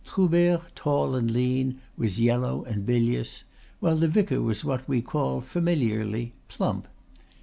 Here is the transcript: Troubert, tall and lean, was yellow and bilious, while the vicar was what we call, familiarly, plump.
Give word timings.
Troubert, 0.03 0.63
tall 0.75 1.13
and 1.13 1.29
lean, 1.29 1.79
was 1.95 2.19
yellow 2.19 2.63
and 2.63 2.87
bilious, 2.87 3.43
while 3.79 3.95
the 3.97 4.07
vicar 4.07 4.41
was 4.41 4.65
what 4.65 4.89
we 4.89 4.99
call, 4.99 5.41
familiarly, 5.41 6.33
plump. 6.47 6.87